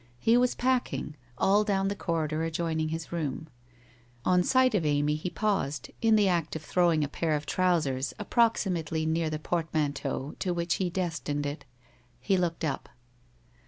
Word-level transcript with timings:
He 0.17 0.35
was 0.35 0.55
packing, 0.55 1.15
all 1.37 1.63
down 1.63 1.87
the 1.87 1.95
corridor 1.95 2.43
adjoining 2.43 2.89
his 2.89 3.11
room. 3.11 3.47
On 4.25 4.41
sight 4.41 4.73
of 4.73 4.83
Amy 4.83 5.13
he 5.13 5.29
paused, 5.29 5.91
in 6.01 6.15
the 6.15 6.27
act 6.27 6.55
of 6.55 6.63
throwing 6.63 7.03
a 7.03 7.07
pair 7.07 7.35
of 7.35 7.45
trousers 7.45 8.11
approximately 8.17 9.05
near 9.05 9.29
the 9.29 9.37
port 9.37 9.71
manteau 9.75 10.33
to 10.39 10.55
which 10.55 10.77
he 10.77 10.89
destined 10.89 11.45
it. 11.45 11.65
He 12.19 12.35
looked 12.35 12.63
up. 12.65 12.89